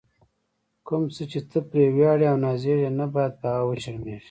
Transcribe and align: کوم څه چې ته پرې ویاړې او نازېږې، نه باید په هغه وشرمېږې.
کوم 0.87 1.03
څه 1.15 1.23
چې 1.31 1.39
ته 1.49 1.59
پرې 1.69 1.85
ویاړې 1.95 2.25
او 2.31 2.37
نازېږې، 2.45 2.89
نه 2.99 3.05
باید 3.13 3.33
په 3.41 3.47
هغه 3.53 3.63
وشرمېږې. 3.67 4.17